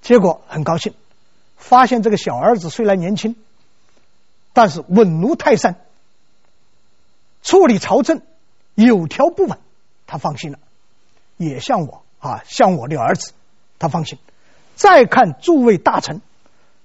[0.00, 0.94] 结果很高兴，
[1.58, 3.36] 发现这个小儿子虽然年轻，
[4.54, 5.76] 但是稳如泰山，
[7.42, 8.22] 处理朝政
[8.74, 9.58] 有条不紊，
[10.06, 10.58] 他放心了，
[11.36, 13.32] 也像我啊，像我的儿子，
[13.78, 14.18] 他放心。
[14.74, 16.22] 再看诸位大臣。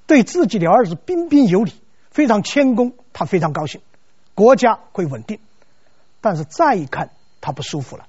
[0.08, 1.72] 对自己的儿子彬彬有礼，
[2.10, 3.80] 非常谦恭，他非常高兴，
[4.34, 5.40] 国家会稳定。
[6.22, 8.08] 但是再一看，他不舒服了，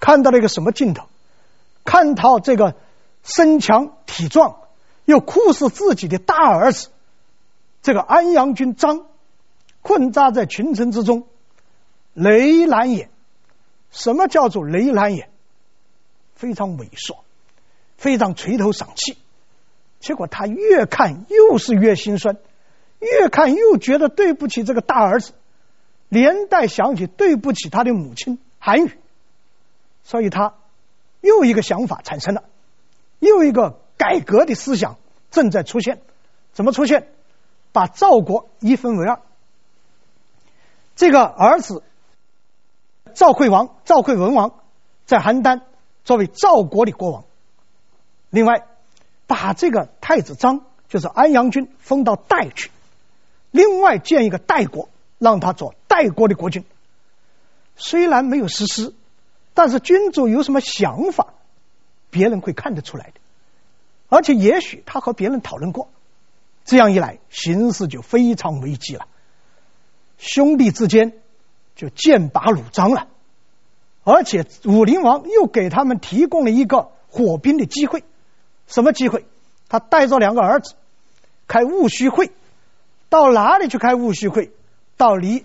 [0.00, 1.06] 看到了一个什么镜头？
[1.84, 2.74] 看到这个
[3.24, 4.56] 身强体壮
[5.04, 6.90] 又酷似自己的大儿子，
[7.82, 9.06] 这个安阳君张
[9.80, 11.26] 困扎在群臣之中，
[12.12, 13.08] 雷懒也。
[13.90, 15.30] 什么叫做雷懒也？
[16.34, 17.16] 非常猥琐，
[17.96, 19.16] 非常垂头丧气。
[19.98, 22.36] 结果他越看又是越心酸，
[23.00, 25.32] 越看又觉得对不起这个大儿子，
[26.08, 28.98] 连带想起对不起他的母亲韩愈，
[30.04, 30.54] 所以他
[31.20, 32.44] 又一个想法产生了，
[33.18, 34.96] 又一个改革的思想
[35.30, 36.00] 正在出现。
[36.52, 37.08] 怎么出现？
[37.72, 39.20] 把赵国一分为二，
[40.96, 41.82] 这个儿子
[43.14, 44.54] 赵惠王、赵惠文王
[45.06, 45.62] 在邯郸
[46.04, 47.24] 作为赵国的国王，
[48.30, 48.66] 另外。
[49.28, 52.70] 把这个太子张，就是安阳君，封到代去，
[53.50, 56.64] 另外建一个代国，让他做代国的国君。
[57.76, 58.94] 虽然没有实施，
[59.52, 61.34] 但是君主有什么想法，
[62.10, 63.14] 别人会看得出来的。
[64.08, 65.90] 而且也许他和别人讨论过，
[66.64, 69.06] 这样一来，形势就非常危机了。
[70.18, 71.14] 兄弟之间
[71.74, 73.08] 就剑拔弩张了，
[74.04, 78.04] 而且武灵王又给他们提供了一个火拼的机会。
[78.68, 79.26] 什么机会？
[79.68, 80.74] 他带着两个儿子
[81.48, 82.30] 开戊戌会，
[83.08, 84.52] 到哪里去开戊戌会？
[84.96, 85.44] 到离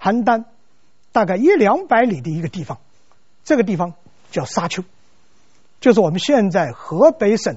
[0.00, 0.44] 邯郸
[1.12, 2.78] 大概一两百里的一个地方，
[3.44, 3.94] 这个地方
[4.30, 4.84] 叫沙丘，
[5.80, 7.56] 就是我们现在河北省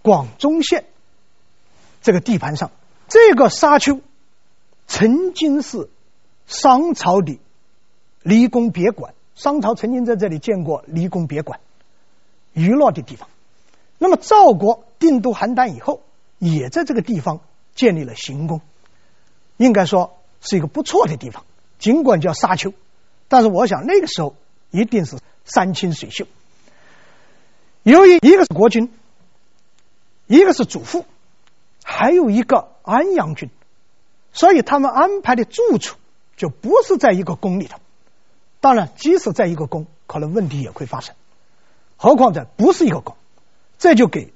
[0.00, 0.84] 广宗县
[2.00, 2.70] 这个地盘上。
[3.08, 4.00] 这个沙丘
[4.86, 5.90] 曾经是
[6.46, 7.38] 商朝的
[8.22, 11.60] 离宫别馆，商朝曾经在这里建过离宫别馆，
[12.54, 13.28] 娱乐的地方。
[13.98, 16.00] 那么赵国定都邯郸以后，
[16.38, 17.40] 也在这个地方
[17.74, 18.62] 建立了行宫，
[19.58, 21.44] 应该说是一个不错的地方。
[21.82, 22.72] 尽管叫沙丘，
[23.26, 24.36] 但是我想那个时候
[24.70, 26.28] 一定是山清水秀。
[27.82, 28.88] 由于一个是国君，
[30.28, 31.04] 一个是主父，
[31.82, 33.50] 还有一个安阳君，
[34.32, 35.96] 所以他们安排的住处
[36.36, 37.80] 就不是在一个宫里头。
[38.60, 41.16] 当然，即使在一个宫，可能问题也会发生，
[41.96, 43.16] 何况在不是一个宫。
[43.78, 44.32] 这就给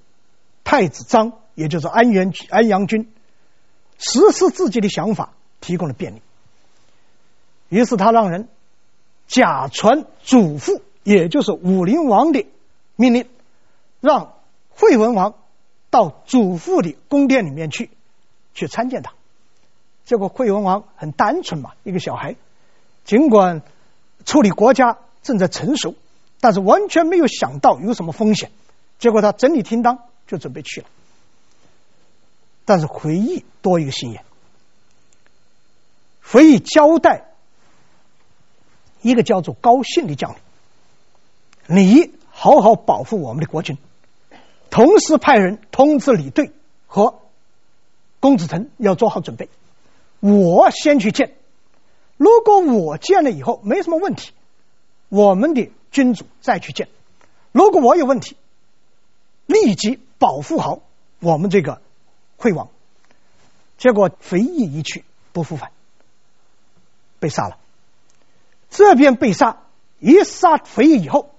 [0.64, 3.08] 太子章，也就是安元安阳君
[3.98, 6.22] 实施自己的想法提供了便利。
[7.68, 8.48] 于是他让人
[9.26, 12.46] 假传祖父，也就是武灵王的
[12.94, 13.28] 命令，
[14.00, 14.34] 让
[14.70, 15.34] 惠文王
[15.90, 17.90] 到祖父的宫殿里面去
[18.54, 19.12] 去参见他。
[20.04, 22.36] 结果惠文王很单纯嘛，一个小孩，
[23.04, 23.62] 尽管
[24.24, 25.94] 处理国家正在成熟，
[26.40, 28.52] 但是完全没有想到有什么风险。
[28.98, 30.86] 结果他整理厅当，就准备去了，
[32.64, 34.24] 但是回忆多一个心眼，
[36.22, 37.24] 回忆交代
[39.06, 40.34] 一个叫做高信的将
[41.68, 43.78] 领，你好好保护我们的国君，
[44.68, 46.50] 同时派人通知李队
[46.88, 47.20] 和
[48.18, 49.48] 公子成要做好准备，
[50.18, 51.36] 我先去见。
[52.16, 54.32] 如果我见了以后没什么问题，
[55.08, 56.88] 我们的君主再去见。
[57.52, 58.36] 如果我有问题，
[59.46, 60.80] 立即保护好
[61.20, 61.80] 我们这个
[62.38, 62.70] 惠王。
[63.78, 65.70] 结果肥义一去不复返，
[67.20, 67.58] 被杀了。
[68.70, 69.62] 这边被杀，
[69.98, 71.30] 一杀肥义以后，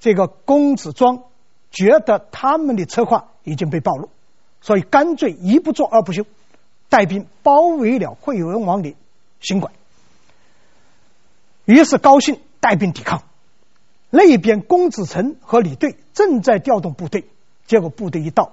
[0.00, 1.24] 这个公子庄
[1.70, 4.10] 觉得他们的策划已经被暴露，
[4.60, 6.24] 所以干脆一不做二不休，
[6.88, 8.94] 带兵包围了惠文王的
[9.40, 9.72] 行馆。
[11.64, 13.22] 于是高兴带兵抵抗。
[14.10, 17.24] 那边公子成和李队正在调动部队，
[17.66, 18.52] 结果部队一到，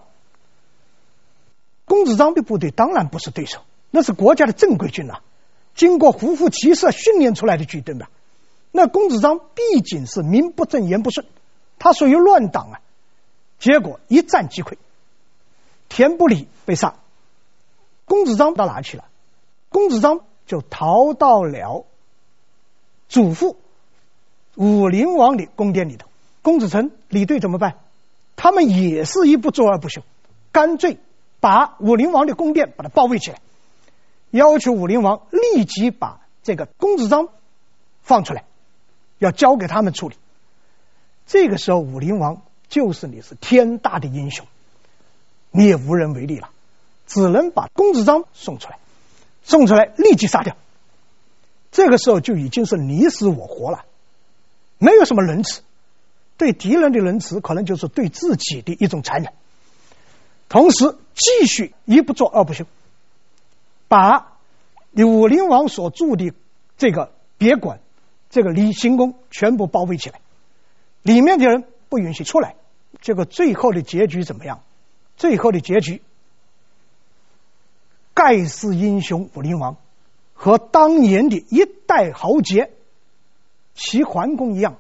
[1.86, 3.60] 公子章的部队当然不是对手，
[3.92, 5.20] 那是国家的正规军呐、
[5.76, 8.08] 经过胡服骑射训练出来的军队嘛。
[8.72, 11.26] 那公子章毕竟是名不正言不顺，
[11.80, 12.80] 他属于乱党啊，
[13.60, 14.76] 结果一战即溃，
[15.90, 16.96] 田不礼被杀，
[18.06, 19.06] 公子章到哪去了？
[19.70, 21.86] 公子章就逃到了
[23.10, 23.58] 祖父。
[24.56, 26.08] 武灵王的宫殿里头，
[26.42, 27.78] 公子成、李队怎么办？
[28.36, 30.02] 他们也是一不做二不休，
[30.52, 30.98] 干脆
[31.40, 33.40] 把武灵王的宫殿把它包围起来，
[34.32, 37.30] 要求武陵王立即把这个公子章
[38.02, 38.46] 放出来，
[39.20, 40.16] 要交给他们处理。
[41.28, 44.48] 这个时候，武陵王就是你是天大的英雄，
[45.52, 46.50] 你也无能为力了，
[47.08, 48.80] 只能把公子章送出来，
[49.44, 50.58] 送出来立即杀掉。
[51.72, 53.86] 这个时候就已经是你死我活了。
[54.78, 55.62] 没有什么仁慈，
[56.38, 59.32] 对敌人的仁慈可能就是对自己的一种残忍。
[60.50, 62.66] 同时，继续一不做二不休，
[63.92, 64.38] 把
[64.94, 66.34] 武灵王所住的
[66.78, 67.82] 这个别馆、
[68.30, 70.22] 这个离行宫全部包围起来，
[71.02, 72.56] 里面的人不允许出来。
[73.02, 74.64] 这个最后的结局怎么样？
[75.18, 76.02] 最后的结局，
[78.14, 79.76] 盖世英雄武灵王
[80.34, 82.72] 和当年的一代豪杰。
[83.74, 84.78] 齐桓公一样，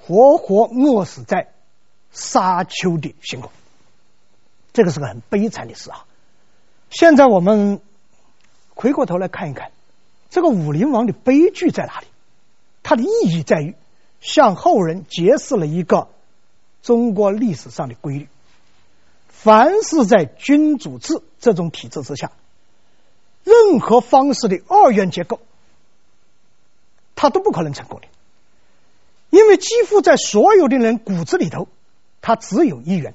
[0.00, 1.48] 活活饿死在
[2.12, 3.50] 沙丘的行宫，
[4.72, 6.06] 这个是个很悲惨的事啊！
[6.90, 7.80] 现在我们
[8.74, 9.70] 回过头来看一看，
[10.30, 12.06] 这个武灵王的悲剧在哪里？
[12.82, 13.74] 它的意义在于
[14.20, 16.08] 向后人揭示了一个
[16.82, 18.28] 中国历史上的规律：
[19.28, 22.32] 凡是在君主制这种体制之下，
[23.44, 25.40] 任何方式的二元结构，
[27.14, 28.06] 它都不可能成功的。
[29.30, 31.68] 因为几乎在所有的人骨子里头，
[32.20, 33.14] 他只有一元。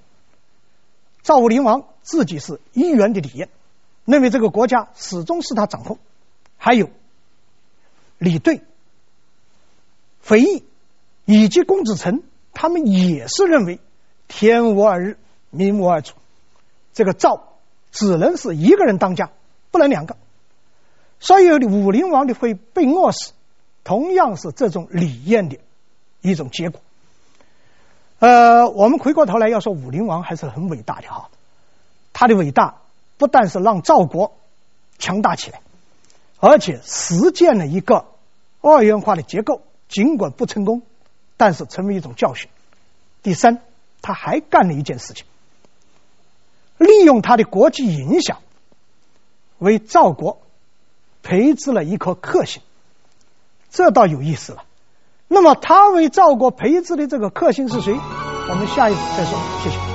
[1.23, 3.49] 赵武灵王自己是一元的理念，
[4.09, 5.97] 认为这个国家始终是他掌控。
[6.57, 6.89] 还有
[8.17, 8.61] 李队、
[10.21, 10.63] 肥义
[11.25, 12.21] 以及公子成，
[12.53, 13.79] 他们也是认为
[14.27, 15.17] 天无二日，
[15.49, 16.13] 民无二主。
[16.93, 17.53] 这个赵
[17.91, 19.31] 只能是一个人当家，
[19.71, 20.17] 不能两个。
[21.19, 23.31] 所以武灵王的会被饿死，
[23.83, 25.57] 同样是这种理念的。
[26.21, 26.81] 一种结果，
[28.19, 31.29] 呃，我们回过头来要说武灵王还是很伟大的哈，
[32.11, 32.81] 他的伟大
[33.19, 34.33] 不但是让赵国
[34.97, 35.61] 强大起来，
[36.39, 38.05] 而且实践了一个
[38.61, 40.81] 二元化的结构，尽管不成功，
[41.35, 42.49] 但是成为一种教训。
[43.21, 43.61] 第三，
[44.01, 45.25] 他还干了一件事情，
[46.77, 48.37] 利用他的国际影响，
[49.57, 50.41] 为赵国
[51.21, 52.61] 培植了一颗克星，
[53.69, 54.63] 这倒有意思了。
[55.27, 57.93] 那么，他为赵国培植的这个克星是谁？
[57.93, 59.37] 我们下一次再说。
[59.61, 59.88] 谢谢。